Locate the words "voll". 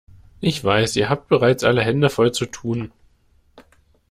2.09-2.31